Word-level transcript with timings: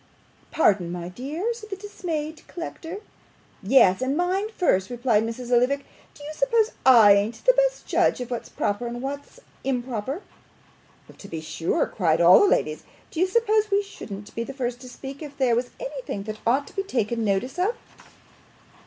'Pardon, 0.49 0.91
my 0.91 1.09
dear?' 1.09 1.53
said 1.53 1.69
the 1.69 1.75
dismayed 1.75 2.41
collector. 2.47 3.01
'Yes, 3.61 4.01
and 4.01 4.17
mine 4.17 4.49
first,' 4.49 4.89
replied 4.89 5.21
Mrs. 5.21 5.51
Lillyvick. 5.51 5.85
'Do 6.15 6.23
you 6.23 6.33
suppose 6.33 6.71
I 6.87 7.11
ain't 7.13 7.45
the 7.45 7.53
best 7.53 7.85
judge 7.85 8.19
of 8.19 8.31
what's 8.31 8.49
proper 8.49 8.87
and 8.87 8.99
what's 9.03 9.39
improper?' 9.63 10.23
'To 11.15 11.27
be 11.27 11.39
sure,' 11.39 11.85
cried 11.85 12.19
all 12.19 12.39
the 12.39 12.47
ladies. 12.47 12.83
'Do 13.11 13.19
you 13.19 13.27
suppose 13.27 13.69
WE 13.69 13.83
shouldn't 13.83 14.33
be 14.33 14.43
the 14.43 14.55
first 14.55 14.79
to 14.81 14.89
speak, 14.89 15.21
if 15.21 15.37
there 15.37 15.55
was 15.55 15.69
anything 15.79 16.23
that 16.23 16.39
ought 16.47 16.65
to 16.65 16.75
be 16.75 16.81
taken 16.81 17.23
notice 17.23 17.59
of? 17.59 17.75